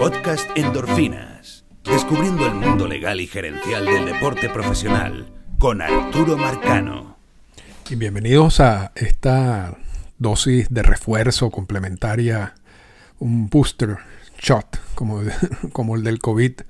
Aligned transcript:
Podcast 0.00 0.48
Endorfinas. 0.56 1.66
Descubriendo 1.84 2.46
el 2.46 2.54
mundo 2.54 2.88
legal 2.88 3.20
y 3.20 3.26
gerencial 3.26 3.84
del 3.84 4.06
deporte 4.06 4.48
profesional 4.48 5.30
con 5.58 5.82
Arturo 5.82 6.38
Marcano. 6.38 7.18
Y 7.90 7.96
bienvenidos 7.96 8.60
a 8.60 8.92
esta 8.94 9.76
dosis 10.16 10.68
de 10.70 10.82
refuerzo 10.84 11.50
complementaria, 11.50 12.54
un 13.18 13.50
booster 13.50 13.98
shot 14.40 14.80
como, 14.94 15.20
como 15.72 15.96
el 15.96 16.02
del 16.02 16.18
COVID, 16.18 16.62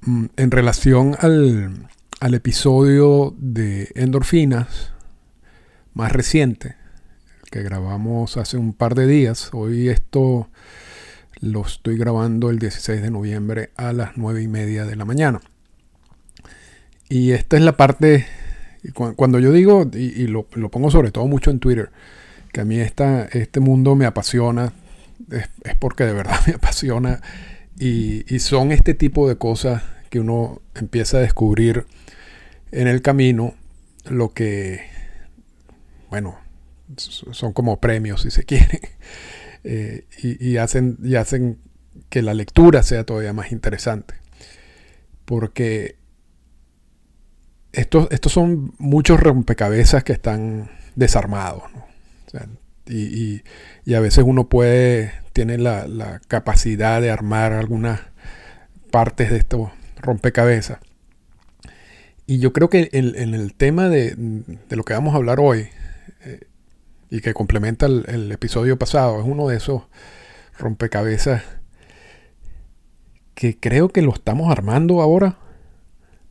mm, 0.00 0.24
en 0.36 0.50
relación 0.50 1.16
al, 1.20 1.88
al 2.18 2.34
episodio 2.34 3.32
de 3.38 3.92
endorfinas 3.94 4.92
más 5.92 6.10
reciente 6.10 6.74
que 7.52 7.62
grabamos 7.62 8.36
hace 8.38 8.56
un 8.56 8.72
par 8.72 8.96
de 8.96 9.06
días. 9.06 9.50
Hoy 9.52 9.88
esto 9.88 10.48
lo 11.44 11.62
estoy 11.62 11.96
grabando 11.96 12.50
el 12.50 12.58
16 12.58 13.02
de 13.02 13.10
noviembre 13.10 13.70
a 13.76 13.92
las 13.92 14.16
9 14.16 14.42
y 14.42 14.48
media 14.48 14.84
de 14.84 14.96
la 14.96 15.04
mañana. 15.04 15.40
Y 17.08 17.32
esta 17.32 17.56
es 17.56 17.62
la 17.62 17.76
parte, 17.76 18.26
cuando 19.16 19.38
yo 19.38 19.52
digo, 19.52 19.88
y, 19.92 20.26
lo, 20.26 20.44
pongo 20.44 20.90
sobre 20.90 21.10
todo 21.10 21.26
mucho 21.26 21.50
en 21.50 21.60
Twitter, 21.60 21.90
que 22.52 22.60
a 22.62 22.64
mí 22.64 22.78
esta, 22.80 23.26
este 23.26 23.60
mundo 23.60 23.94
me 23.94 24.06
apasiona, 24.06 24.72
es, 25.30 25.48
porque 25.78 26.04
de 26.04 26.14
verdad 26.14 26.40
me 26.46 26.54
apasiona. 26.54 27.20
Y 27.78 28.38
son 28.38 28.72
este 28.72 28.94
tipo 28.94 29.28
de 29.28 29.36
cosas 29.36 29.82
que 30.08 30.20
uno 30.20 30.62
empieza 30.74 31.18
a 31.18 31.20
descubrir 31.20 31.86
en 32.72 32.88
el 32.88 33.02
camino, 33.02 33.54
lo 34.08 34.32
que, 34.32 34.80
bueno, 36.10 36.36
son 36.96 37.52
como 37.52 37.80
premios 37.80 38.22
si 38.22 38.30
se 38.30 38.44
quiere. 38.46 38.80
Eh, 39.64 40.04
y, 40.22 40.58
hacen, 40.58 40.98
y 41.02 41.14
hacen 41.16 41.58
que 42.10 42.20
la 42.20 42.34
lectura 42.34 42.82
sea 42.82 43.04
todavía 43.04 43.32
más 43.32 43.50
interesante. 43.50 44.14
Porque 45.24 45.96
estos, 47.72 48.08
estos 48.10 48.32
son 48.32 48.74
muchos 48.78 49.18
rompecabezas 49.18 50.04
que 50.04 50.12
están 50.12 50.70
desarmados. 50.94 51.62
y, 52.86 53.42
a 53.94 54.00
veces 54.00 54.24
uno 54.26 54.48
puede, 54.48 55.12
tiene 55.32 55.56
la, 55.58 56.20
capacidad 56.28 57.00
de 57.00 57.10
armar 57.10 57.52
algunas 57.52 58.00
partes 58.90 59.30
de 59.30 59.38
estos 59.38 59.70
rompecabezas. 59.96 60.78
Y 62.26 62.38
yo 62.38 62.52
creo 62.52 62.68
que 62.70 62.88
en, 62.92 63.34
el 63.34 63.54
tema 63.54 63.88
de, 63.88 64.14
de, 64.14 64.76
lo 64.76 64.84
que 64.84 64.94
vamos 64.94 65.14
a 65.14 65.16
hablar 65.16 65.40
hoy, 65.40 65.68
y 67.14 67.20
que 67.20 67.32
complementa 67.32 67.86
el, 67.86 68.32
episodio 68.32 68.76
pasado. 68.76 69.20
Es 69.20 69.24
uno 69.24 69.46
de 69.46 69.56
esos 69.56 69.82
rompecabezas 70.58 71.44
que 73.36 73.56
creo 73.60 73.88
que 73.88 74.02
lo 74.02 74.12
estamos 74.12 74.50
armando 74.50 75.00
ahora, 75.00 75.38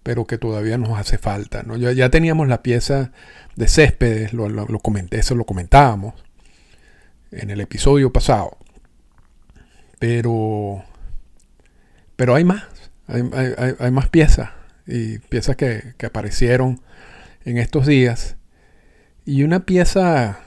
pero 0.03 0.27
que 0.27 0.37
todavía 0.37 0.77
nos 0.77 0.99
hace 0.99 1.17
falta. 1.17 1.63
¿no? 1.63 1.77
Ya, 1.77 1.93
ya 1.93 2.09
teníamos 2.09 2.49
la 2.49 2.61
pieza 2.63 3.13
de 3.55 3.69
céspedes, 3.69 4.33
lo, 4.33 4.67
comenté, 4.79 5.19
eso 5.19 5.35
lo 5.35 5.45
comentábamos 5.45 6.15
en 7.31 7.49
el 7.49 7.61
episodio 7.61 8.11
pasado. 8.11 8.57
Pero, 9.99 10.83
pero 12.17 12.35
hay 12.35 12.43
más, 12.43 12.63
hay, 13.07 13.91
más 13.91 14.09
piezas 14.09 14.49
y 14.85 15.19
piezas 15.19 15.55
que, 15.55 15.93
que 15.97 16.07
aparecieron 16.07 16.81
en 17.45 17.57
estos 17.57 17.87
días. 17.87 18.35
Y 19.23 19.43
una 19.43 19.61
pieza 19.61 20.39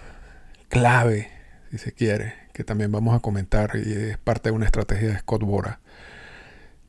clave, 0.68 1.28
si 1.70 1.78
se 1.78 1.92
quiere, 1.92 2.34
que 2.52 2.64
también 2.64 2.92
vamos 2.92 3.14
a 3.14 3.20
comentar 3.20 3.72
y 3.74 3.92
es 3.92 4.18
parte 4.18 4.48
de 4.48 4.54
una 4.54 4.66
estrategia 4.66 5.08
de 5.08 5.18
Scott 5.18 5.42
Bora. 5.42 5.80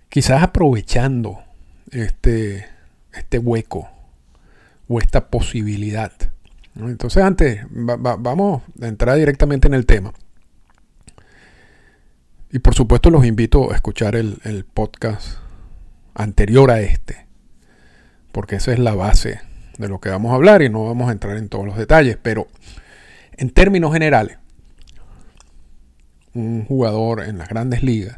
Quizás 0.09 0.41
aprovechando 0.41 1.43
este, 1.91 2.65
este 3.13 3.39
hueco 3.39 3.89
o 4.87 4.99
esta 4.99 5.27
posibilidad. 5.29 6.11
Entonces 6.75 7.23
antes, 7.23 7.65
vamos 7.69 8.63
a 8.81 8.87
entrar 8.87 9.17
directamente 9.17 9.67
en 9.67 9.73
el 9.73 9.85
tema. 9.85 10.13
Y 12.51 12.59
por 12.59 12.75
supuesto 12.75 13.09
los 13.09 13.25
invito 13.25 13.71
a 13.71 13.75
escuchar 13.75 14.15
el, 14.15 14.37
el 14.43 14.63
podcast 14.63 15.39
anterior 16.13 16.71
a 16.71 16.79
este, 16.79 17.27
porque 18.31 18.55
esa 18.55 18.71
es 18.71 18.79
la 18.79 18.95
base 18.95 19.41
de 19.77 19.87
lo 19.87 19.99
que 19.99 20.09
vamos 20.09 20.31
a 20.31 20.35
hablar 20.35 20.61
y 20.61 20.69
no 20.69 20.85
vamos 20.85 21.09
a 21.09 21.11
entrar 21.11 21.37
en 21.37 21.49
todos 21.49 21.65
los 21.65 21.77
detalles, 21.77 22.17
pero 22.21 22.47
en 23.37 23.51
términos 23.51 23.93
generales, 23.93 24.37
un 26.33 26.65
jugador 26.65 27.23
en 27.23 27.37
las 27.37 27.49
grandes 27.49 27.83
ligas 27.83 28.17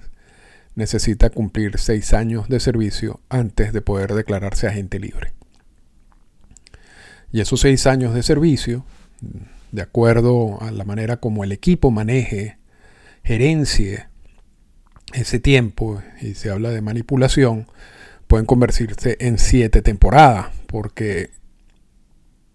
necesita 0.75 1.29
cumplir 1.29 1.77
seis 1.77 2.13
años 2.13 2.47
de 2.47 2.59
servicio 2.59 3.19
antes 3.29 3.73
de 3.73 3.81
poder 3.81 4.13
declararse 4.13 4.67
agente 4.67 4.99
libre. 4.99 5.33
Y 7.31 7.41
esos 7.41 7.59
seis 7.61 7.85
años 7.85 8.13
de 8.13 8.23
servicio, 8.23 8.85
de 9.71 9.81
acuerdo 9.81 10.61
a 10.61 10.71
la 10.71 10.85
manera 10.85 11.17
como 11.17 11.43
el 11.43 11.51
equipo 11.51 11.91
maneje, 11.91 12.57
gerencie 13.23 14.07
ese 15.13 15.39
tiempo, 15.39 16.01
y 16.21 16.35
se 16.35 16.49
habla 16.49 16.69
de 16.69 16.81
manipulación, 16.81 17.67
pueden 18.27 18.45
convertirse 18.45 19.17
en 19.19 19.37
siete 19.37 19.81
temporadas, 19.81 20.47
porque 20.67 21.31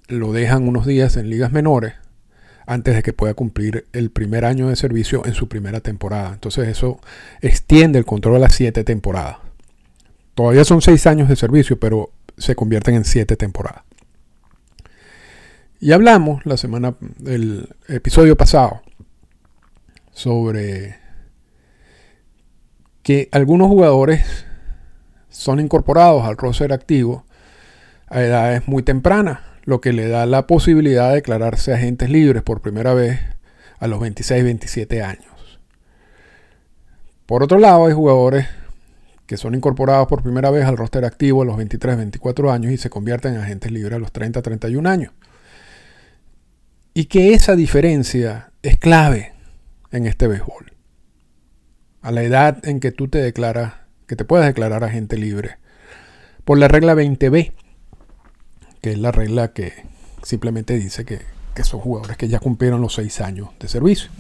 lo 0.08 0.32
dejan 0.32 0.66
unos 0.66 0.86
días 0.86 1.16
en 1.16 1.31
ligas 1.31 1.52
menores 1.52 1.94
antes 2.66 2.94
de 2.94 3.02
que 3.02 3.12
pueda 3.12 3.34
cumplir 3.34 3.86
el 3.92 4.10
primer 4.10 4.44
año 4.44 4.69
de 4.69 4.76
servicio 4.76 5.25
en 5.26 5.34
su 5.34 5.48
primera 5.48 5.80
temporada. 5.80 6.32
Entonces 6.32 6.69
eso 6.69 7.00
extiende 7.41 7.98
el 7.98 8.04
control 8.04 8.36
a 8.36 8.41
las 8.41 8.54
siete 8.54 8.84
temporadas. 8.84 9.38
Todavía 10.34 10.64
son 10.64 10.82
seis 10.82 11.06
años 11.06 11.28
de 11.28 11.36
servicio, 11.36 11.78
pero 11.78 12.10
se 12.36 12.54
convierten 12.54 12.94
en 12.94 13.04
siete 13.04 13.36
temporadas. 13.36 13.82
Y 15.80 15.92
hablamos 15.92 16.44
la 16.47 16.56
semana 16.56 16.94
del 17.19 17.69
episodio 17.88 18.36
pasado 18.36 18.81
sobre 20.12 20.96
que 23.02 23.28
algunos 23.32 23.69
jugadores 23.69 24.46
son 25.28 25.60
incorporados 25.60 26.25
al 26.25 26.36
roster 26.36 26.72
activo 26.72 27.26
a 28.08 28.22
edades 28.22 28.66
muy 28.66 28.82
tempranas 28.82 29.41
lo 29.64 29.80
que 29.80 29.92
le 29.92 30.08
da 30.08 30.26
la 30.26 30.47
posibilidad 30.47 31.08
de 31.08 31.16
declararse 31.16 31.72
agentes 31.72 32.10
libres 32.10 32.42
por 32.42 32.60
primera 32.60 32.94
vez 32.94 33.20
a 33.78 33.86
los 33.86 34.00
26-27 34.00 35.02
años. 35.02 35.60
Por 37.26 37.42
otro 37.42 37.58
lado, 37.58 37.86
hay 37.86 37.94
jugadores 37.94 38.47
que 39.26 39.38
son 39.38 39.54
incorporados 39.54 40.06
por 40.06 40.22
primera 40.22 40.50
vez 40.50 40.66
al 40.66 40.76
roster 40.76 41.04
activo 41.04 41.42
a 41.42 41.44
los 41.47 41.56
23-24 41.56 42.52
años 42.52 42.72
y 42.72 42.76
se 42.76 42.91
convierten 42.91 43.34
en 43.34 43.41
agentes 43.41 43.72
libres 43.72 43.94
a 43.94 43.98
los 43.98 44.12
30-31 44.12 44.86
años. 44.86 45.12
Y 46.92 47.06
que 47.06 47.32
esa 47.32 47.56
diferencia 47.56 48.52
es 48.62 48.76
clave 48.76 49.32
en 49.91 50.06
este 50.06 50.28
béisbol. 50.28 50.72
A 52.02 52.10
la 52.10 52.22
edad 52.22 52.58
en 52.69 52.81
que 52.81 52.92
tú 52.92 53.08
te 53.08 53.19
declaras, 53.19 53.75
que 54.06 54.16
te 54.16 54.26
puedes 54.26 54.46
declarar 54.46 54.84
agente 54.84 55.16
libre. 55.16 55.56
Por 56.44 56.58
la 56.58 56.69
regla 56.69 56.94
20B, 56.94 57.52
que 58.84 58.93
es 58.93 58.99
la 58.99 59.12
regla 59.12 59.55
que 59.55 59.72
simplemente 60.22 60.78
dice 60.78 61.06
que, 61.06 61.22
son 61.62 61.81
jugadores 61.81 62.19
que 62.19 62.28
ya 62.28 62.39
cumplieron 62.39 62.83
los 62.83 62.93
seis 62.93 63.22
años 63.22 63.49
de 63.59 63.67
servicio 63.67 64.11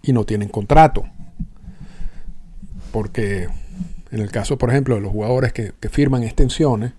y 0.00 0.12
no 0.12 0.22
tienen 0.22 0.48
contrato. 0.48 1.02
Porque 2.92 3.48
en 4.12 4.20
el 4.20 4.30
caso, 4.30 4.58
por 4.58 4.70
ejemplo, 4.70 4.94
de 4.94 5.00
los 5.00 5.10
jugadores 5.10 5.52
que, 5.52 5.72
firman 5.90 6.22
extensiones, 6.22 6.92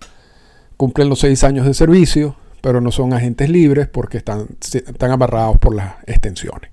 cumplen 0.76 1.08
los 1.08 1.20
seis 1.20 1.46
años 1.46 1.66
de 1.66 1.74
servicio, 1.74 2.36
pero 2.60 2.82
no 2.82 2.92
son 2.92 3.14
agentes 3.14 3.50
libres 3.50 3.88
porque 3.88 4.18
están, 4.18 4.46
están 4.60 5.12
amarrados 5.12 5.60
por 5.60 5.74
las 5.74 5.96
extensiones. 6.08 6.72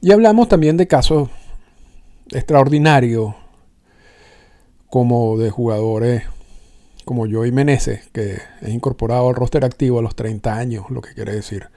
Y 0.00 0.10
hablamos 0.10 0.48
también 0.48 0.76
de 0.76 0.88
casos 0.88 1.30
extraordinarios, 2.32 3.32
como 4.88 5.38
de 5.38 5.50
jugadores 5.50 6.24
como 7.04 7.26
Joey 7.30 7.52
Meneses, 7.52 8.08
que 8.12 8.38
es 8.60 8.68
incorporado 8.68 9.28
al 9.28 9.34
roster 9.34 9.64
activo 9.64 9.98
a 9.98 10.02
los 10.02 10.14
30 10.14 10.56
años, 10.56 10.90
lo 10.90 11.00
que 11.00 11.14
quiere 11.14 11.34
decir 11.34 11.68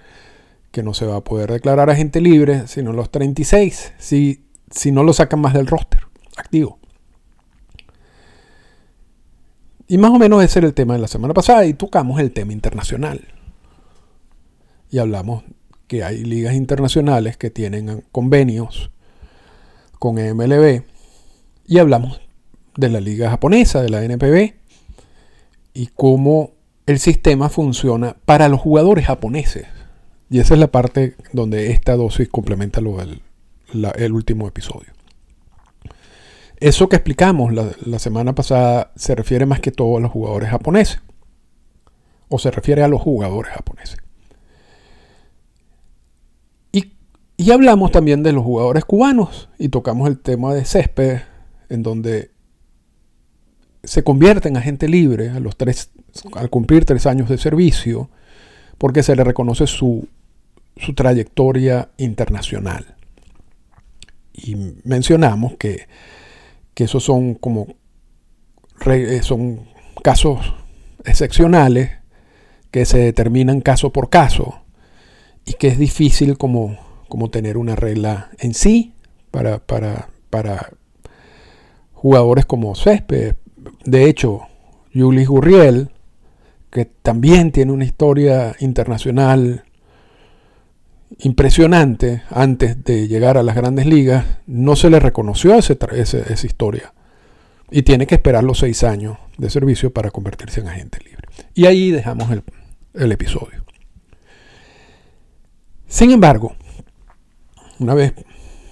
que 0.72 0.84
no 0.84 0.94
se 0.94 1.06
va 1.06 1.18
a 1.18 1.24
poder 1.24 1.52
declarar 1.52 1.90
agente 1.92 2.20
libre 2.20 2.68
sino 2.68 2.92
a 2.92 2.94
los 2.94 3.12
36, 3.12 3.94
si, 4.00 4.44
si 4.72 4.92
no 4.92 5.04
lo 5.04 5.14
sacan 5.14 5.40
más 5.40 5.54
del 5.54 5.68
roster 5.68 6.02
activo. 6.36 6.80
Y 9.88 9.98
más 9.98 10.12
o 10.12 10.18
menos 10.18 10.44
ese 10.44 10.60
era 10.60 10.68
el 10.68 10.74
tema 10.74 10.96
de 10.96 11.02
la 11.02 11.08
semana 11.08 11.34
pasada 11.34 11.66
y 11.66 11.74
tocamos 11.74 12.20
el 12.20 12.32
tema 12.32 12.54
internacional. 12.54 13.28
Y 14.90 14.98
hablamos 14.98 15.44
que 15.88 16.04
hay 16.04 16.24
ligas 16.24 16.56
internacionales 16.56 17.38
que 17.38 17.52
tienen 17.52 18.04
convenios 18.12 18.90
con 20.00 20.16
MLB 20.16 20.84
y 21.68 21.78
hablamos 21.78 22.22
de 22.76 22.90
la 22.90 23.00
liga 23.00 23.30
japonesa, 23.30 23.82
de 23.82 23.90
la 23.90 24.04
NPB, 24.04 24.54
y 25.74 25.88
cómo 25.88 26.52
el 26.86 27.00
sistema 27.00 27.50
funciona 27.50 28.16
para 28.26 28.50
los 28.50 28.60
jugadores 28.60 29.06
japoneses. 29.06 29.68
Y 30.30 30.40
esa 30.40 30.54
es 30.54 30.60
la 30.60 30.72
parte 30.72 31.16
donde 31.32 31.72
esta 31.72 31.96
dosis 31.96 32.28
complementa 32.30 32.82
lo 32.82 32.98
del, 32.98 33.22
el 33.96 34.12
último 34.14 34.48
episodio. 34.48 34.92
Eso 36.58 36.88
que 36.88 36.96
explicamos 36.96 37.54
la, 37.54 38.00
semana 38.00 38.34
pasada 38.34 38.94
se 38.96 39.16
refiere 39.16 39.46
más 39.46 39.60
que 39.60 39.72
todo 39.72 39.98
a 39.98 40.00
los 40.00 40.12
jugadores 40.12 40.50
japoneses. 40.50 41.02
O 42.30 42.40
se 42.40 42.52
refiere 42.52 42.84
a 42.84 42.88
los 42.88 43.02
jugadores 43.02 43.54
japoneses. 43.54 43.98
Y, 46.72 46.94
y 47.38 47.52
hablamos 47.52 47.92
también 47.92 48.24
de 48.24 48.32
los 48.32 48.44
jugadores 48.44 48.86
cubanos. 48.86 49.50
Y 49.60 49.70
tocamos 49.70 50.08
el 50.08 50.20
tema 50.20 50.54
de 50.54 50.66
césped, 50.66 51.20
en 51.70 51.84
donde 51.84 52.32
se 53.84 54.04
convierte 54.04 54.48
en 54.48 54.58
agente 54.58 54.88
libre 54.88 55.30
a 55.30 55.40
los 55.40 55.58
tres, 55.58 55.92
al 56.36 56.50
cumplir 56.50 56.86
tres 56.86 57.06
años 57.06 57.30
de 57.30 57.38
servicio, 57.38 58.10
porque 58.78 59.04
se 59.04 59.16
le 59.16 59.24
reconoce 59.24 59.68
su, 59.68 60.08
su 60.78 60.94
trayectoria 60.94 61.90
internacional. 61.98 62.96
Y 64.34 64.56
mencionamos 64.84 65.56
que, 65.58 65.88
que 66.74 66.86
esos 66.86 67.04
son 67.04 67.36
como 67.36 67.68
eh, 68.86 69.22
son 69.22 69.62
casos 70.02 70.54
excepcionales 71.06 71.92
que 72.72 72.86
se 72.86 72.98
determinan 72.98 73.62
caso 73.62 73.94
por 73.94 74.10
caso 74.10 74.62
y 75.46 75.54
que 75.54 75.68
es 75.68 75.78
difícil 75.78 76.38
como, 76.38 76.78
como 77.08 77.30
tener 77.30 77.58
una 77.58 77.76
regla 77.76 78.32
en 78.40 78.54
sí 78.54 78.94
para, 79.32 79.60
para, 79.60 80.10
para 80.30 80.72
jugadores 81.94 82.46
como 82.46 82.76
Césped, 82.76 83.36
de 83.86 84.10
hecho, 84.10 84.42
Julis 84.94 85.28
Gurriel, 85.28 85.90
que 86.70 86.86
también 86.86 87.52
tiene 87.52 87.72
una 87.72 87.86
historia 87.86 88.56
internacional 88.60 89.64
impresionante 91.20 92.24
antes 92.30 92.84
de 92.84 93.08
llegar 93.08 93.38
a 93.38 93.44
las 93.44 93.56
grandes 93.56 93.86
ligas, 93.86 94.26
no 94.48 94.76
se 94.76 94.90
le 94.90 95.00
reconoció 95.00 95.56
ese, 95.56 95.78
esa 95.96 96.46
historia. 96.46 96.94
Y 97.70 97.84
tiene 97.84 98.08
que 98.08 98.16
esperar 98.16 98.44
los 98.44 98.60
seis 98.60 98.84
años 98.84 99.18
de 99.38 99.50
servicio 99.50 99.92
para 99.92 100.12
convertirse 100.12 100.62
en 100.62 100.68
agente 100.68 101.00
libre. 101.04 101.28
Y 101.54 101.66
ahí 101.66 101.92
dejamos 101.92 102.30
el, 102.94 103.12
episodio. 103.12 103.64
Sin 105.88 106.12
embargo, 106.12 106.56
una 107.80 107.94
vez 107.94 108.14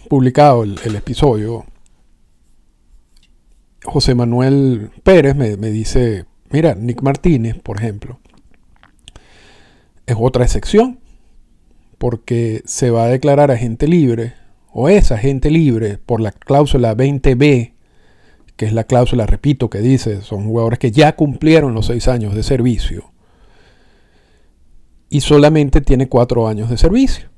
publicado 0.07 0.63
el 0.63 0.95
episodio, 0.95 1.65
José 3.83 4.13
Manuel 4.15 4.91
Pérez 5.03 5.35
me, 5.35 5.55
dice, 5.55 6.25
mira, 6.49 6.75
Nick 6.75 7.01
Martínez, 7.01 7.57
por 7.61 7.79
ejemplo, 7.79 8.19
es 10.05 10.15
otra 10.19 10.43
excepción, 10.43 10.99
porque 11.97 12.61
se 12.65 12.91
va 12.91 13.05
a 13.05 13.07
declarar 13.07 13.51
agente 13.51 13.87
libre, 13.87 14.33
o 14.71 14.87
es 14.87 15.11
agente 15.11 15.49
libre 15.49 15.97
por 15.97 16.21
la 16.21 16.31
cláusula 16.31 16.95
20B, 16.95 17.73
que 18.55 18.65
es 18.65 18.73
la 18.73 18.83
cláusula, 18.83 19.25
repito, 19.25 19.69
que 19.69 19.79
dice, 19.79 20.21
son 20.21 20.45
jugadores 20.45 20.77
que 20.77 20.91
ya 20.91 21.15
cumplieron 21.15 21.73
los 21.73 21.87
seis 21.87 22.07
años 22.07 22.35
de 22.35 22.43
servicio, 22.43 23.11
y 25.09 25.21
solamente 25.21 25.81
tiene 25.81 26.07
cuatro 26.07 26.47
años 26.47 26.69
de 26.69 26.77
servicio. 26.77 27.29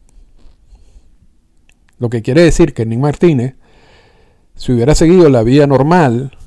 Lo 1.97 2.09
que 2.09 2.21
quiere 2.21 2.41
decir 2.41 2.73
que 2.73 2.85
Nick 2.85 2.99
Martínez 2.99 3.55
si 4.63 4.71
hubiera 4.71 4.95
seguido 4.95 5.29
la 5.29 5.43
vía 5.43 5.67
normal, 5.67 6.37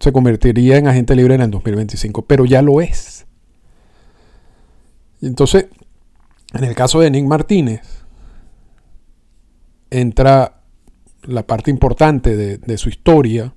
se 0.00 0.10
convertiría 0.10 0.78
en 0.78 0.88
agente 0.88 1.14
libre 1.14 1.36
en 1.36 1.42
el 1.42 1.50
2025, 1.52 2.22
pero 2.22 2.44
ya 2.44 2.60
lo 2.60 2.80
es. 2.80 3.24
Entonces, 5.22 5.66
en 6.54 6.64
el 6.64 6.74
caso 6.74 6.98
de 6.98 7.12
Nick 7.12 7.24
Martínez, 7.26 7.82
entra 9.90 10.60
la 11.22 11.46
parte 11.46 11.70
importante 11.70 12.36
de, 12.36 12.58
de 12.58 12.76
su 12.76 12.88
historia, 12.88 13.54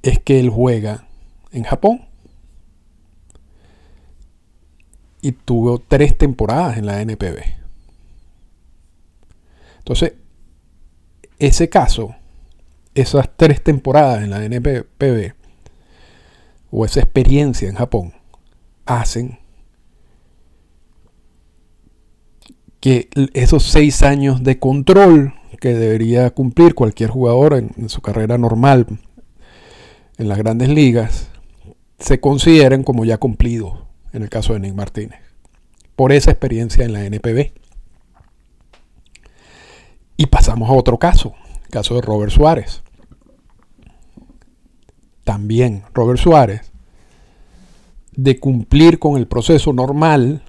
es 0.00 0.18
que 0.18 0.40
él 0.40 0.48
juega 0.48 1.08
en 1.52 1.64
Japón. 1.64 2.06
Y 5.20 5.32
tuvo 5.32 5.78
tres 5.78 6.16
temporadas 6.16 6.78
en 6.78 6.86
la 6.86 7.02
NPB. 7.02 7.63
Entonces, 9.84 10.14
ese 11.38 11.68
caso, 11.68 12.14
esas 12.94 13.28
tres 13.36 13.62
temporadas 13.62 14.24
en 14.24 14.30
la 14.30 14.42
NPB 14.42 15.34
o 16.70 16.86
esa 16.86 17.00
experiencia 17.00 17.68
en 17.68 17.74
Japón 17.74 18.14
hacen 18.86 19.38
que 22.80 23.10
esos 23.34 23.64
seis 23.64 24.02
años 24.02 24.42
de 24.42 24.58
control 24.58 25.34
que 25.60 25.74
debería 25.74 26.30
cumplir 26.30 26.74
cualquier 26.74 27.10
jugador 27.10 27.52
en, 27.54 27.88
su 27.90 28.00
carrera 28.00 28.38
normal 28.38 28.86
en 30.16 30.28
las 30.28 30.38
grandes 30.38 30.70
ligas 30.70 31.28
se 31.98 32.20
consideren 32.20 32.84
como 32.84 33.04
ya 33.04 33.18
cumplidos 33.18 33.84
en 34.14 34.22
el 34.22 34.30
caso 34.30 34.54
de 34.54 34.60
Nick 34.60 34.74
Martínez 34.74 35.20
por 35.94 36.10
esa 36.10 36.30
experiencia 36.30 36.84
en 36.84 36.92
la 36.94 37.04
NPB. 37.04 37.63
Y 40.16 40.26
pasamos 40.26 40.68
a 40.70 40.72
otro 40.72 40.98
caso, 40.98 41.34
el 41.64 41.70
caso 41.70 41.94
de 41.94 42.02
Robert 42.02 42.32
Suárez. 42.32 42.82
También 45.24 45.84
Robert 45.92 46.20
Suárez, 46.20 46.72
de 48.12 48.38
cumplir 48.38 48.98
con 48.98 49.16
el 49.16 49.26
proceso 49.26 49.72
normal 49.72 50.42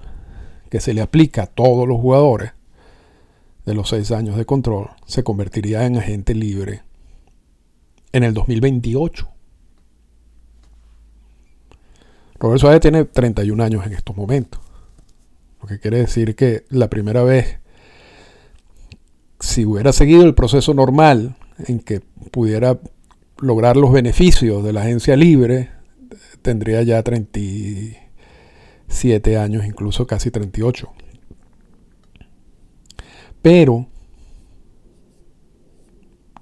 que 0.70 0.80
se 0.80 0.94
le 0.94 1.00
aplica 1.00 1.44
a 1.44 1.46
todos 1.46 1.88
los 1.88 2.00
jugadores 2.00 2.52
de 3.64 3.74
los 3.74 3.88
seis 3.88 4.12
años 4.12 4.36
de 4.36 4.44
control, 4.44 4.90
se 5.06 5.24
convertiría 5.24 5.86
en 5.86 5.96
agente 5.96 6.34
libre 6.34 6.82
en 8.12 8.22
el 8.22 8.34
2028. 8.34 9.28
Robert 12.38 12.60
Suárez 12.60 12.80
tiene 12.80 13.04
31 13.04 13.62
años 13.62 13.86
en 13.86 13.94
estos 13.94 14.16
momentos. 14.16 14.60
Lo 15.60 15.66
que 15.66 15.80
quiere 15.80 15.98
decir 15.98 16.36
que 16.36 16.64
la 16.68 16.88
primera 16.88 17.22
vez 17.22 17.58
si 19.40 19.64
hubiera 19.64 19.92
seguido 19.92 20.24
el 20.24 20.34
proceso 20.34 20.74
normal 20.74 21.36
en 21.66 21.80
que 21.80 22.00
pudiera 22.30 22.78
lograr 23.38 23.76
los 23.76 23.92
beneficios 23.92 24.64
de 24.64 24.72
la 24.72 24.80
agencia 24.82 25.16
libre, 25.16 25.70
tendría 26.42 26.82
ya 26.82 27.02
37 27.02 29.36
años, 29.36 29.66
incluso 29.66 30.06
casi 30.06 30.30
38. 30.30 30.88
Pero 33.42 33.88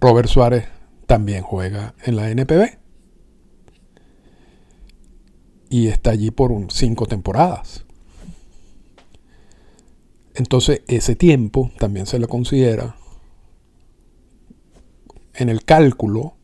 Robert 0.00 0.28
Suárez 0.28 0.66
también 1.06 1.42
juega 1.42 1.94
en 2.04 2.16
la 2.16 2.28
NPB. 2.30 2.78
Y 5.70 5.88
está 5.88 6.10
allí 6.10 6.30
por 6.30 6.52
cinco 6.70 7.06
temporadas. 7.06 7.84
Entonces 10.34 10.82
ese 10.88 11.14
tiempo 11.14 11.70
también 11.78 12.06
se 12.06 12.18
le 12.18 12.26
considera 12.26 12.96
en 15.34 15.48
el 15.48 15.64
cálculo 15.64 16.34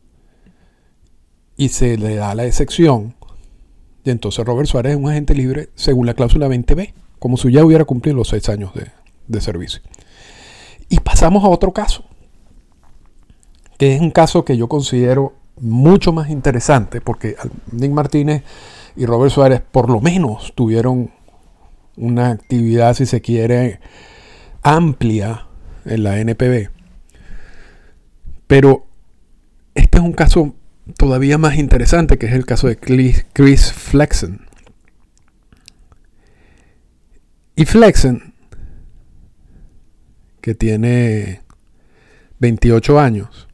y 1.57 1.69
se 1.69 1.97
le 1.97 2.15
da 2.15 2.33
la 2.35 2.45
excepción. 2.45 3.15
Y 4.03 4.09
entonces 4.09 4.45
Robert 4.45 4.67
Suárez 4.67 4.93
es 4.93 4.97
un 4.97 5.09
agente 5.09 5.35
libre 5.35 5.69
según 5.75 6.05
la 6.05 6.13
cláusula 6.13 6.47
20B, 6.47 6.93
como 7.19 7.37
si 7.37 7.51
ya 7.51 7.63
hubiera 7.63 7.85
cumplido 7.85 8.17
los 8.17 8.29
seis 8.29 8.49
años 8.49 8.73
de, 8.73 8.87
de 9.27 9.41
servicio. 9.41 9.81
Y 10.89 10.99
pasamos 11.01 11.43
a 11.43 11.49
otro 11.49 11.71
caso, 11.71 12.03
que 13.77 13.95
es 13.95 14.01
un 14.01 14.11
caso 14.11 14.43
que 14.43 14.57
yo 14.57 14.67
considero 14.67 15.33
mucho 15.59 16.11
más 16.11 16.29
interesante, 16.29 17.01
porque 17.01 17.35
Nick 17.71 17.91
Martínez 17.91 18.43
y 18.95 19.05
Robert 19.05 19.31
Suárez 19.31 19.61
por 19.61 19.89
lo 19.89 20.01
menos 20.01 20.53
tuvieron 20.55 21.11
una 21.97 22.29
actividad, 22.31 22.93
si 22.95 23.05
se 23.05 23.21
quiere, 23.21 23.79
amplia 24.61 25.47
en 25.85 26.03
la 26.03 26.19
NPB. 26.19 26.69
Pero 28.47 28.87
este 29.75 29.97
es 29.97 30.03
un 30.03 30.13
caso 30.13 30.55
todavía 30.97 31.37
más 31.37 31.55
interesante, 31.55 32.17
que 32.17 32.27
es 32.27 32.33
el 32.33 32.45
caso 32.45 32.67
de 32.67 32.77
Chris 32.77 33.73
Flexen. 33.73 34.45
Y 37.55 37.65
Flexen, 37.65 38.33
que 40.41 40.55
tiene 40.55 41.41
28 42.39 42.99
años, 42.99 43.47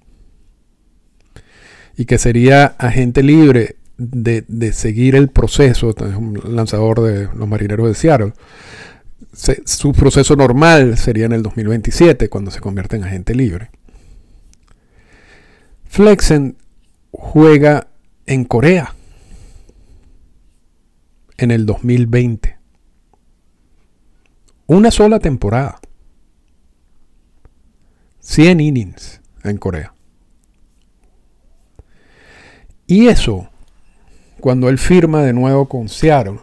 y 1.96 2.06
que 2.06 2.18
sería 2.18 2.66
agente 2.66 3.24
libre 3.24 3.77
de, 3.98 4.72
seguir 4.74 5.16
el 5.16 5.30
proceso, 5.30 5.90
es 5.90 6.16
un 6.16 6.40
lanzador 6.56 7.02
de 7.02 7.30
los 7.36 7.48
marineros 7.48 7.88
de 7.88 7.96
Seattle. 7.96 8.34
su 9.66 9.94
proceso 9.94 10.36
normal 10.36 10.98
sería 10.98 11.26
en 11.26 11.34
el 11.34 11.44
2027, 11.44 12.30
cuando 12.30 12.52
se 12.52 12.60
convierte 12.60 12.96
en 12.96 13.04
agente 13.04 13.36
libre. 13.36 13.72
Flexen 15.86 16.58
juega 17.12 17.88
en 18.26 18.44
Corea 18.44 18.94
en 21.38 21.52
el 21.52 21.66
2020. 21.66 22.58
Una 24.68 24.92
sola 24.92 25.20
temporada. 25.20 25.80
100 28.20 28.60
innings 28.60 29.22
en 29.44 29.58
Corea. 29.58 29.94
Y 32.86 33.08
eso, 33.08 33.50
cuando 34.40 34.70
él 34.70 34.78
firma 34.78 35.24
de 35.24 35.34
nuevo 35.34 35.68
con 35.68 35.90
Seattle, 35.90 36.40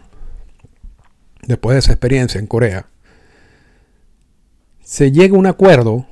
después 1.47 1.75
de 1.75 1.79
esa 1.79 1.91
experiencia 1.91 2.39
en 2.39 2.47
Corea, 2.47 2.87
se 4.83 5.11
llega 5.11 5.35
a 5.35 5.39
un 5.39 5.47
acuerdo 5.47 6.05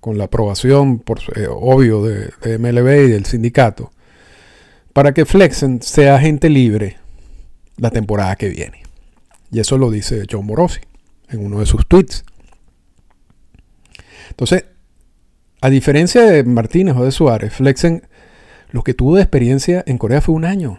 con 0.00 0.18
la 0.18 0.24
aprobación, 0.24 0.98
por, 0.98 1.20
eh, 1.36 1.46
obvio, 1.50 2.02
de, 2.02 2.30
de, 2.42 2.58
MLB 2.58 3.08
y 3.08 3.10
del 3.10 3.24
sindicato, 3.24 3.90
para 4.92 5.12
que 5.12 5.24
Flexen 5.24 5.82
sea 5.82 6.16
agente 6.16 6.48
libre 6.48 6.98
la 7.76 7.90
temporada 7.90 8.36
que 8.36 8.48
viene. 8.48 8.82
Y 9.50 9.60
eso 9.60 9.78
lo 9.78 9.90
dice 9.90 10.24
John 10.30 10.46
Morosi 10.46 10.80
en 11.30 11.44
uno 11.44 11.60
de 11.60 11.66
sus 11.66 11.86
tweets. 11.86 12.24
Entonces, 14.30 14.64
a 15.60 15.70
diferencia 15.70 16.22
de 16.22 16.44
Martínez 16.44 16.96
o 16.96 17.04
de 17.04 17.12
Suárez, 17.12 17.52
Flexen 17.52 18.06
lo 18.70 18.82
que 18.82 18.94
tuvo 18.94 19.16
de 19.16 19.22
experiencia 19.22 19.82
en 19.86 19.98
Corea 19.98 20.20
fue 20.20 20.34
un 20.34 20.44
año. 20.44 20.78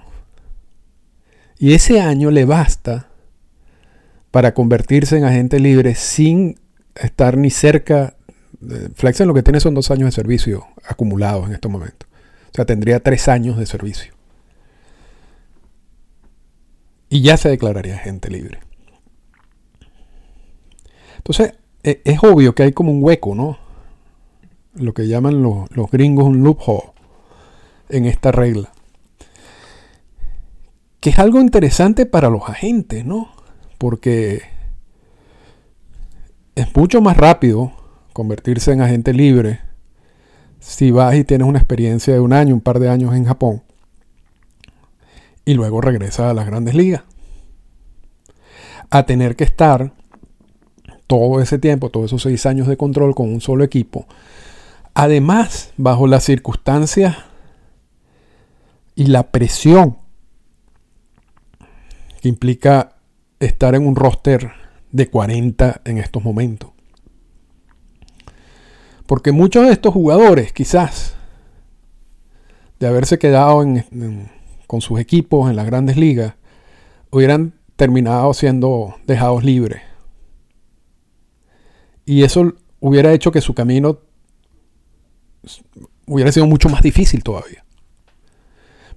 Y 1.58 1.74
ese 1.74 2.00
año 2.00 2.32
le 2.32 2.46
basta 2.46 3.10
para 4.32 4.54
convertirse 4.54 5.18
en 5.18 5.26
agente 5.26 5.60
libre 5.60 5.96
sin 5.96 6.60
estar 6.96 7.38
ni 7.38 7.50
cerca. 7.50 8.16
Flexen 8.96 9.28
lo 9.28 9.34
que 9.34 9.44
tiene 9.44 9.60
son 9.60 9.74
dos 9.74 9.90
años 9.92 10.06
de 10.06 10.12
servicio 10.12 10.68
acumulados 10.88 11.48
en 11.48 11.56
estos 11.56 11.72
momentos. 11.72 12.08
O 12.52 12.56
sea, 12.56 12.66
tendría 12.66 13.02
tres 13.02 13.28
años 13.28 13.58
de 13.58 13.66
servicio. 13.66 14.14
Y 17.10 17.22
ya 17.22 17.38
se 17.38 17.50
declararía 17.50 17.96
agente 17.96 18.30
libre. 18.30 18.60
Entonces, 21.18 21.54
e, 21.84 22.02
es 22.06 22.24
obvio 22.24 22.54
que 22.54 22.64
hay 22.64 22.72
como 22.72 22.92
un 22.92 23.04
hueco, 23.04 23.34
¿no? 23.34 23.58
Lo 24.76 24.94
que 24.94 25.08
llaman 25.08 25.42
los, 25.42 25.70
los 25.76 25.90
gringos 25.90 26.26
un 26.26 26.44
loophole 26.44 26.99
en 27.90 28.06
esta 28.06 28.32
regla. 28.32 28.72
Que 31.00 31.12
es 31.12 31.20
algo 31.20 31.40
interesante 31.40 32.06
para 32.06 32.30
los 32.30 32.48
agentes, 32.50 33.06
¿no? 33.06 33.30
Porque 33.78 34.42
es 36.56 36.76
mucho 36.76 37.02
más 37.02 37.18
rápido 37.18 37.72
convertirse 38.14 38.72
en 38.72 38.82
agente 38.82 39.14
libre 39.14 39.62
si 40.60 40.92
vas 40.92 41.16
y 41.16 41.24
tienes 41.24 41.48
una 41.48 41.60
experiencia 41.60 42.14
de 42.14 42.20
un 42.20 42.34
año, 42.34 42.54
un 42.54 42.62
par 42.62 42.80
de 42.80 42.90
años 42.90 43.16
en 43.16 43.26
Japón 43.26 43.64
y 45.46 45.54
luego 45.54 45.82
regresas 45.82 46.32
a 46.32 46.34
las 46.34 46.46
grandes 46.46 46.76
ligas. 46.76 47.04
A 48.92 49.08
tener 49.08 49.36
que 49.36 49.44
estar 49.44 49.94
todo 51.08 51.42
ese 51.42 51.58
tiempo, 51.58 51.90
todos 51.90 52.08
esos 52.08 52.22
seis 52.22 52.46
años 52.46 52.68
de 52.68 52.78
control 52.78 53.16
con 53.16 53.34
un 53.34 53.42
solo 53.42 53.64
equipo. 53.64 54.06
Además, 54.94 55.72
bajo 55.78 56.06
las 56.06 56.24
circunstancias 56.24 57.18
y 59.00 59.06
la 59.06 59.32
presión 59.32 59.98
que 62.20 62.28
implica 62.28 62.98
estar 63.40 63.74
en 63.74 63.88
un 63.88 63.96
roster 63.96 64.52
de 64.92 65.10
40 65.10 65.84
en 65.86 66.00
estos 66.00 66.22
momentos. 66.22 66.72
Porque 69.06 69.32
muchos 69.32 69.66
de 69.66 69.72
estos 69.72 69.94
jugadores, 69.94 70.52
quizás, 70.52 71.16
de 72.82 72.88
haberse 72.88 73.18
quedado 73.18 73.64
con 74.68 74.82
sus 74.82 75.00
equipos 75.00 75.50
en 75.50 75.56
las 75.56 75.66
grandes 75.66 75.96
ligas, 75.96 76.34
hubieran 77.10 77.54
terminado 77.78 78.34
siendo 78.34 78.96
dejados 79.08 79.46
libres. 79.46 79.82
Y 82.06 82.24
eso 82.24 82.54
hubiera 82.82 83.14
hecho 83.14 83.32
que 83.32 83.40
su 83.40 83.54
camino 83.54 84.00
hubiera 86.06 86.34
sido 86.34 86.48
mucho 86.48 86.68
más 86.68 86.82
difícil 86.82 87.24
todavía. 87.24 87.64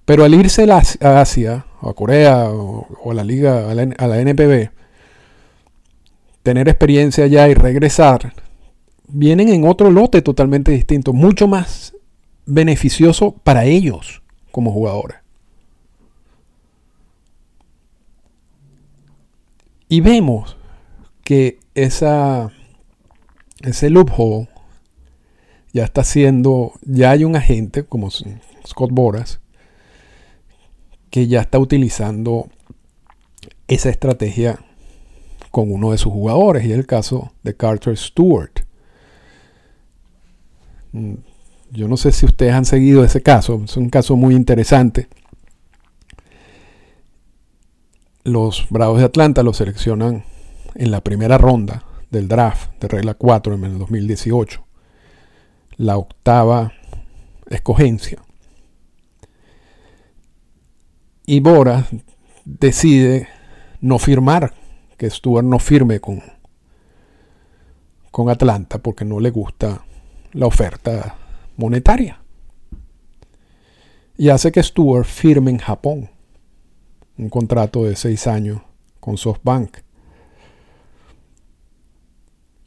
Pero 0.05 0.25
al 0.25 0.35
irse 0.35 0.67
a 0.71 1.21
Asia, 1.21 1.67
a 1.81 1.93
Corea, 1.93 2.51
o, 2.51 3.11
a 3.11 3.15
la 3.15 3.25
liga, 3.25 3.71
a 3.71 3.75
la, 3.75 3.95
a 3.97 4.07
la 4.07 4.21
NPB, 4.21 4.71
tener 6.43 6.69
experiencia 6.69 7.25
allá 7.25 7.49
y 7.49 7.55
regresar, 7.55 8.35
vienen 9.09 9.49
en 9.49 9.67
otro 9.67 9.91
lote 9.91 10.23
totalmente 10.23 10.73
distinto, 10.73 11.13
mucho 11.13 11.47
más 11.47 11.95
beneficioso 12.47 13.33
para 13.45 13.65
ellos 13.65 14.23
como 14.51 14.73
jugadores. 14.73 15.19
Y 19.89 20.01
vemos 20.01 20.57
que 21.23 21.59
esa, 21.75 22.51
ese 23.61 23.91
loophole 23.91 24.49
ya 25.73 25.85
está 25.85 26.03
siendo, 26.03 26.73
ya 26.83 27.11
hay 27.11 27.25
un 27.25 27.37
agente 27.37 27.85
como 27.85 28.11
Scott 28.11 28.91
Boras 28.91 29.42
que 31.13 31.29
ya 31.29 31.43
está 31.43 31.59
utilizando 31.59 32.49
esa 33.69 33.91
estrategia 33.91 34.59
con 35.51 35.71
uno 35.71 35.93
de 35.93 35.99
sus 35.99 36.11
jugadores, 36.11 36.65
y 36.65 36.73
es 36.73 36.79
el 36.79 36.87
caso 36.87 37.33
de 37.43 37.55
Carter 37.55 37.99
Stewart. 37.99 38.61
Mm, 40.93 41.17
yo 41.71 41.87
no 41.87 41.99
sé 41.99 42.13
si 42.13 42.25
ustedes 42.25 42.55
han 42.55 42.65
seguido 42.65 43.05
ese 43.05 43.23
caso, 43.23 43.61
es 43.63 43.77
un 43.77 43.91
caso 43.91 44.17
muy 44.17 44.35
interesante. 44.35 45.09
Los 48.25 48.67
Bravos 48.71 48.99
de 48.99 49.05
Atlanta 49.05 49.43
lo 49.43 49.53
seleccionan 49.53 50.25
en 50.75 50.91
la 50.91 51.03
primera 51.03 51.37
ronda 51.37 51.85
del 52.11 52.27
draft 52.27 52.71
de 52.81 52.89
regla 52.89 53.13
4 53.13 53.55
en 53.57 53.65
el 53.65 53.79
2018, 53.79 54.65
la 55.77 55.99
octava 55.99 56.73
escogencia. 57.51 58.23
Y 61.25 61.41
Bora 61.41 61.87
decide 62.45 63.29
no 63.81 63.99
firmar, 63.99 64.55
que 64.97 65.09
Stuart 65.09 65.45
no 65.45 65.59
firme 65.59 66.01
con, 66.01 66.23
con 68.11 68.29
Atlanta 68.29 68.79
porque 68.79 69.05
no 69.05 69.21
le 69.21 69.31
gusta 69.31 69.85
la 70.33 70.47
oferta 70.47 71.17
monetaria. 71.57 72.21
Y 74.17 74.29
hace 74.29 74.53
que 74.53 74.63
Stuart 74.63 75.07
firme 75.07 75.51
en 75.51 75.59
Japón 75.59 76.11
un 77.19 77.29
contrato 77.29 77.85
de 77.85 77.97
seis 77.97 78.27
años 78.27 78.61
con 79.01 79.17
SoftBank. 79.17 79.79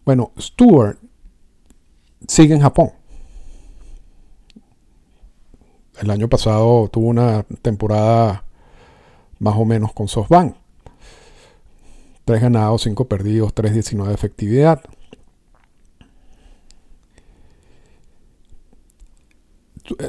Bueno, 0.06 0.32
Stuart 0.40 1.00
sigue 2.28 2.54
en 2.54 2.62
Japón. 2.62 2.92
El 6.00 6.12
año 6.12 6.28
pasado 6.28 6.90
tuvo 6.90 7.08
una 7.08 7.44
temporada 7.62 8.45
más 9.40 9.56
o 9.56 9.66
menos 9.66 9.94
con 9.94 10.08
SoftBank. 10.08 10.56
Tres 12.26 12.42
ganados, 12.42 12.84
cinco 12.84 13.06
perdidos, 13.06 13.54
3.19 13.54 14.08
de 14.08 14.14
efectividad. 14.14 14.82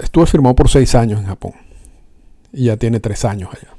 Stuart 0.04 0.30
firmó 0.30 0.54
por 0.54 0.71
seis 0.71 0.95
años 0.95 1.21
en 1.21 1.26
Japón. 1.26 1.52
Y 2.52 2.64
ya 2.64 2.76
tiene 2.76 3.00
tres 3.00 3.25
años 3.25 3.50
allá. 3.52 3.76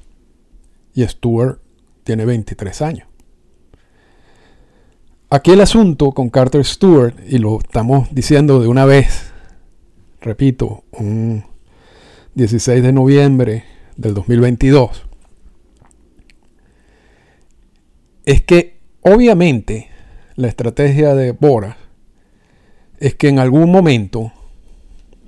Y 0.94 1.04
Stuart 1.08 1.60
tiene 2.04 2.26
23 2.26 2.82
años. 2.84 3.08
Aquí 5.30 5.52
el 5.52 5.62
asunto 5.62 6.12
con 6.14 6.30
Carter 6.30 6.64
Stewart, 6.64 7.16
y 7.28 7.38
lo 7.40 7.60
estamos 7.60 8.08
diciendo 8.14 8.62
de 8.62 8.68
una 8.68 8.86
vez, 8.86 9.34
repito, 10.22 10.86
un 10.92 11.44
16 12.36 12.82
de 12.82 12.94
noviembre 12.94 13.66
del 13.98 14.14
2022, 14.14 15.07
es 18.28 18.42
que 18.42 18.82
obviamente 19.00 19.88
la 20.36 20.50
estrategia 20.50 21.16
de 21.16 21.32
Bora 21.32 21.78
es 23.00 23.16
que 23.16 23.30
en 23.30 23.40
algún 23.40 23.72
momento, 23.72 24.34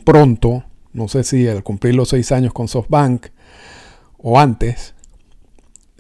pronto, 0.03 0.65
no 0.91 1.07
sé 1.07 1.23
si 1.23 1.47
al 1.47 1.63
cumplir 1.63 1.95
los 1.95 2.09
seis 2.09 2.33
años 2.33 2.51
con 2.51 2.67
SoftBank 2.67 3.27
o 4.17 4.37
antes, 4.37 4.95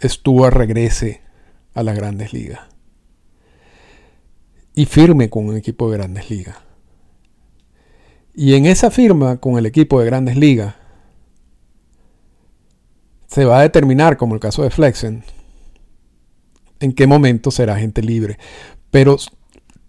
Stuart 0.03 0.53
regrese 0.53 1.21
a 1.73 1.83
las 1.83 1.95
grandes 1.95 2.33
ligas 2.33 2.59
y 4.75 4.85
firme 4.85 5.29
con 5.29 5.47
un 5.47 5.55
equipo 5.55 5.89
de 5.89 5.99
grandes 5.99 6.29
ligas. 6.29 6.57
Y 8.33 8.55
en 8.55 8.65
esa 8.65 8.91
firma 8.91 9.37
con 9.37 9.57
el 9.57 9.65
equipo 9.65 10.01
de 10.01 10.05
grandes 10.05 10.35
ligas 10.35 10.75
se 13.27 13.45
va 13.45 13.59
a 13.59 13.61
determinar, 13.61 14.17
como 14.17 14.33
el 14.33 14.41
caso 14.41 14.63
de 14.63 14.69
Flexen, 14.69 15.23
en 16.79 16.93
qué 16.93 17.07
momento 17.07 17.51
será 17.51 17.77
gente 17.77 18.01
libre. 18.01 18.37
Pero 18.91 19.17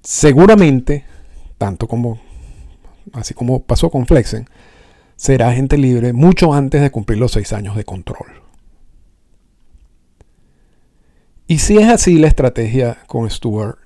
seguramente, 0.02 1.04
tanto 1.59 1.87
como 1.87 2.20
así 3.12 3.35
como 3.35 3.62
pasó 3.62 3.90
con 3.90 4.06
Flexen, 4.06 4.49
será 5.16 5.52
gente 5.52 5.76
libre 5.76 6.12
mucho 6.12 6.52
antes 6.52 6.80
de 6.80 6.90
cumplir 6.90 7.18
los 7.18 7.32
seis 7.32 7.52
años 7.52 7.76
de 7.76 7.85
control. 7.85 8.26
Y 11.47 11.59
si 11.59 11.78
es 11.78 11.88
así 11.88 12.18
la 12.18 12.28
estrategia 12.28 12.99
con 13.06 13.28
Stuart 13.28 13.78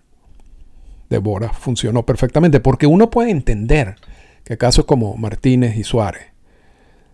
de 1.08 1.18
Bora 1.18 1.52
funcionó 1.52 2.04
perfectamente, 2.04 2.60
porque 2.60 2.86
uno 2.86 3.10
puede 3.10 3.30
entender 3.30 3.96
que 4.44 4.58
casos 4.58 4.84
como 4.84 5.16
Martínez 5.16 5.76
y 5.76 5.84
Suárez, 5.84 6.26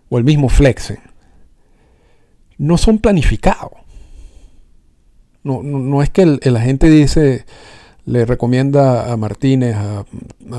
o 0.08 0.18
el 0.18 0.24
mismo 0.24 0.48
Flexen, 0.48 0.98
no 2.58 2.76
son 2.76 2.98
planificados. 2.98 3.72
No, 5.42 5.62
no, 5.62 6.02
es 6.02 6.10
que 6.10 6.38
el, 6.40 6.56
agente 6.56 6.90
dice, 6.90 7.46
le 8.04 8.26
recomienda 8.26 9.10
a 9.10 9.16
Martínez, 9.16 9.74
a, 9.76 10.04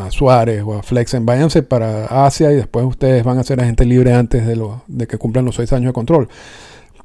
Suárez 0.10 0.64
o 0.66 0.74
a 0.74 0.84
Flexen, 0.84 1.26
váyanse 1.26 1.62
para 1.62 2.26
Asia 2.26 2.52
y 2.52 2.56
después 2.56 2.86
ustedes 2.86 3.24
van 3.24 3.38
a 3.38 3.44
ser 3.44 3.62
agente 3.62 3.86
libre 3.86 4.14
antes 4.14 4.46
de, 4.46 4.60
de 4.88 5.08
que 5.08 5.18
cumplan 5.18 5.46
los 5.46 5.56
seis 5.56 5.72
años 5.74 5.90
de 5.90 5.94
control. 5.94 6.30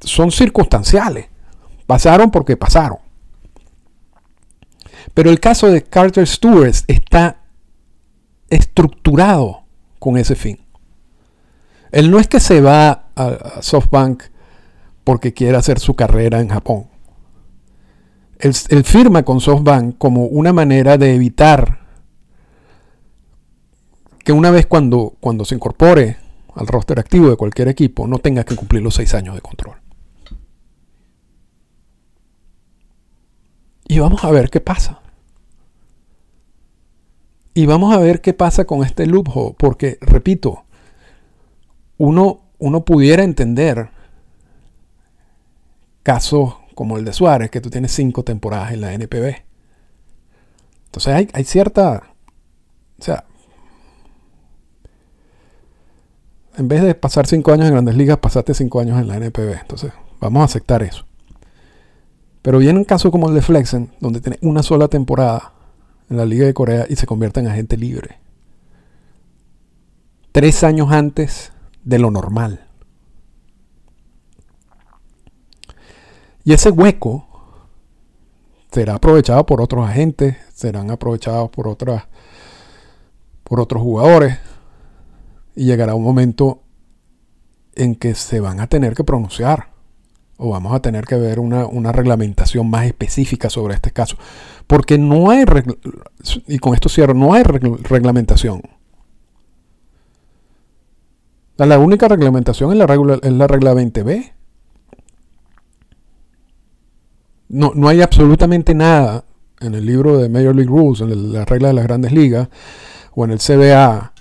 Son 0.00 0.30
circunstanciales. 0.30 1.26
Pasaron 1.86 2.30
porque 2.30 2.56
pasaron. 2.56 2.98
Pero 5.14 5.30
el 5.30 5.40
caso 5.40 5.68
de 5.68 5.82
Carter 5.82 6.26
Stewart 6.26 6.74
está 6.88 7.38
estructurado 8.50 9.62
con 9.98 10.16
ese 10.16 10.34
fin. 10.34 10.60
Él 11.92 12.10
no 12.10 12.18
es 12.18 12.28
que 12.28 12.40
se 12.40 12.60
va 12.60 13.06
a 13.14 13.62
SoftBank 13.62 14.24
porque 15.04 15.32
quiere 15.32 15.56
hacer 15.56 15.78
su 15.78 15.94
carrera 15.94 16.40
en 16.40 16.48
Japón. 16.48 16.88
Él, 18.38 18.84
firma 18.84 19.22
con 19.22 19.40
SoftBank 19.40 19.96
como 19.98 20.26
una 20.26 20.52
manera 20.52 20.98
de 20.98 21.14
evitar 21.14 21.80
que 24.24 24.32
una 24.32 24.50
vez 24.50 24.66
cuando, 24.66 25.14
cuando 25.20 25.44
se 25.44 25.54
incorpore 25.54 26.18
al 26.54 26.66
roster 26.66 26.98
activo 26.98 27.30
de 27.30 27.36
cualquier 27.36 27.68
equipo 27.68 28.06
no 28.06 28.18
tenga 28.18 28.44
que 28.44 28.56
cumplir 28.56 28.82
los 28.82 28.94
seis 28.94 29.14
años 29.14 29.34
de 29.34 29.40
control. 29.40 29.76
Y 33.88 33.98
vamos 34.00 34.24
a 34.24 34.30
ver 34.30 34.50
qué 34.50 34.60
pasa. 34.60 35.00
Y 37.54 37.64
vamos 37.64 37.94
a 37.94 37.98
ver 37.98 38.20
qué 38.20 38.34
pasa 38.34 38.66
con 38.66 38.84
este 38.84 39.06
loophole, 39.06 39.54
porque, 39.56 39.96
repito, 40.02 40.64
uno, 41.96 42.40
uno 42.58 42.84
pudiera 42.84 43.22
entender 43.22 43.88
casos 46.02 46.56
como 46.76 46.98
el 46.98 47.06
de 47.06 47.14
Suárez, 47.14 47.50
que 47.50 47.62
tú 47.62 47.70
tienes 47.70 47.90
cinco 47.90 48.22
temporadas 48.22 48.72
en 48.72 48.82
la 48.82 48.92
NPB. 48.92 49.34
Entonces 50.84 51.30
hay, 51.32 51.44
cierta... 51.44 52.02
O 52.98 53.02
sea, 53.02 53.24
en 56.58 56.68
vez 56.68 56.82
de 56.82 56.94
pasar 56.94 57.26
cinco 57.26 57.50
años 57.50 57.66
en 57.66 57.72
grandes 57.72 57.96
ligas, 57.96 58.18
pasaste 58.18 58.52
cinco 58.52 58.78
años 58.78 59.00
en 59.00 59.08
la 59.08 59.16
NPB. 59.16 59.58
Entonces, 59.58 59.90
vamos 60.20 60.42
a 60.42 60.44
aceptar 60.44 60.82
eso. 60.82 61.06
Pero 62.42 62.58
viene 62.58 62.78
un 62.78 62.84
caso 62.84 63.10
como 63.10 63.30
el 63.30 63.34
de 63.34 63.40
Flexen, 63.40 63.90
donde 63.98 64.20
tiene 64.20 64.38
una 64.42 64.62
sola 64.62 64.88
temporada 64.88 65.54
en 66.10 66.18
la 66.18 66.26
Liga 66.26 66.44
de 66.44 66.52
Corea 66.52 66.84
y 66.90 66.96
se 66.96 67.06
convierte 67.06 67.40
en 67.40 67.48
agente 67.48 67.78
libre. 67.78 68.18
Tres 70.30 70.62
años 70.62 70.92
antes 70.92 71.52
de 71.84 71.98
lo 71.98 72.10
normal. 72.10 72.65
Y 76.46 76.52
ese 76.52 76.70
hueco 76.70 77.26
será 78.70 78.94
aprovechado 78.94 79.44
por 79.44 79.60
otros 79.60 79.84
agentes, 79.84 80.36
serán 80.54 80.92
aprovechados 80.92 81.50
por 81.50 81.66
otras 81.66 82.04
por 83.42 83.58
otros 83.58 83.82
jugadores 83.82 84.38
y 85.56 85.64
llegará 85.64 85.96
un 85.96 86.04
momento 86.04 86.62
en 87.74 87.96
que 87.96 88.14
se 88.14 88.38
van 88.38 88.60
a 88.60 88.68
tener 88.68 88.94
que 88.94 89.02
pronunciar 89.02 89.70
o 90.36 90.50
vamos 90.50 90.72
a 90.72 90.78
tener 90.78 91.04
que 91.04 91.16
ver 91.16 91.40
una, 91.40 91.90
reglamentación 91.90 92.70
más 92.70 92.86
específica 92.86 93.50
sobre 93.50 93.74
este 93.74 93.90
caso. 93.90 94.16
Porque 94.68 94.98
no 94.98 95.30
hay, 95.30 95.44
y 96.46 96.58
con 96.58 96.74
esto 96.74 96.88
cierro, 96.88 97.14
no 97.14 97.34
hay 97.34 97.42
reglamentación. 97.42 98.62
La 101.56 101.76
única 101.80 102.06
reglamentación 102.06 102.70
es 102.70 102.78
la 102.78 102.86
regla, 102.86 103.18
es 103.20 103.32
la 103.32 103.48
regla 103.48 103.74
20B. 103.74 104.35
No, 107.48 107.72
no 107.74 107.88
hay 107.88 108.02
absolutamente 108.02 108.74
nada 108.74 109.24
en 109.60 109.74
el 109.74 109.86
libro 109.86 110.18
de 110.18 110.28
Major 110.28 110.54
League 110.54 110.70
Rules, 110.70 111.00
en 111.00 111.32
la 111.32 111.44
regla 111.44 111.68
de 111.68 111.74
las 111.74 111.84
grandes 111.84 112.12
ligas, 112.12 112.48
o 113.14 113.24
en 113.24 113.30
el 113.30 113.38
CBA, 113.38 114.12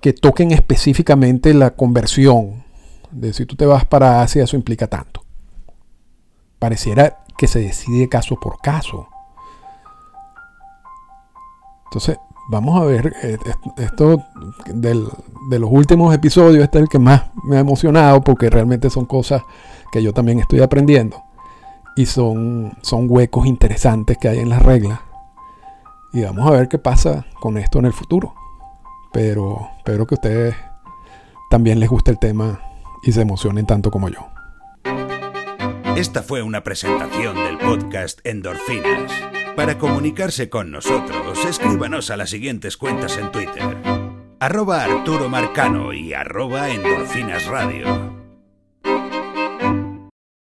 que 0.00 0.12
toquen 0.12 0.52
específicamente 0.52 1.54
la 1.54 1.70
conversión 1.70 2.64
de 3.10 3.32
si 3.32 3.46
tú 3.46 3.56
te 3.56 3.66
vas 3.66 3.84
para 3.84 4.22
Asia, 4.22 4.44
eso 4.44 4.56
implica 4.56 4.86
tanto. 4.86 5.24
Pareciera 6.58 7.24
que 7.36 7.48
se 7.48 7.60
decide 7.60 8.08
caso 8.08 8.36
por 8.36 8.60
caso. 8.60 9.08
Entonces, 11.86 12.18
vamos 12.50 12.80
a 12.80 12.84
ver, 12.84 13.14
eh, 13.22 13.38
esto 13.78 14.22
de 14.66 15.58
los 15.58 15.70
últimos 15.70 16.14
episodios, 16.14 16.64
este 16.64 16.78
es 16.78 16.82
el 16.82 16.88
que 16.88 16.98
más 16.98 17.30
me 17.44 17.56
ha 17.56 17.60
emocionado 17.60 18.20
porque 18.20 18.50
realmente 18.50 18.90
son 18.90 19.06
cosas 19.06 19.42
que 19.90 20.02
yo 20.02 20.12
también 20.12 20.40
estoy 20.40 20.60
aprendiendo 20.60 21.25
y 21.96 22.06
son, 22.06 22.74
son 22.82 23.06
huecos 23.08 23.46
interesantes 23.46 24.18
que 24.18 24.28
hay 24.28 24.38
en 24.38 24.50
las 24.50 24.62
reglas. 24.62 25.00
Y 26.12 26.22
vamos 26.22 26.46
a 26.46 26.52
ver 26.52 26.68
qué 26.68 26.78
pasa 26.78 27.26
con 27.40 27.58
esto 27.58 27.78
en 27.78 27.86
el 27.86 27.92
futuro. 27.92 28.34
Pero 29.12 29.70
espero 29.78 30.06
que 30.06 30.14
a 30.14 30.18
ustedes 30.18 30.56
también 31.50 31.80
les 31.80 31.88
guste 31.88 32.10
el 32.10 32.18
tema 32.18 32.60
y 33.02 33.12
se 33.12 33.22
emocionen 33.22 33.66
tanto 33.66 33.90
como 33.90 34.08
yo. 34.08 34.28
Esta 35.96 36.22
fue 36.22 36.42
una 36.42 36.62
presentación 36.62 37.34
del 37.36 37.56
podcast 37.56 38.20
Endorfinas. 38.24 39.10
Para 39.56 39.78
comunicarse 39.78 40.50
con 40.50 40.70
nosotros, 40.70 41.42
escríbanos 41.46 42.10
a 42.10 42.18
las 42.18 42.28
siguientes 42.28 42.76
cuentas 42.76 43.16
en 43.16 43.32
Twitter. 43.32 43.76
Arroba 44.38 44.84
Arturo 44.84 45.30
Marcano 45.30 45.94
y 45.94 46.12
arroba 46.12 46.68
Endorfinas 46.68 47.46
Radio. 47.46 48.25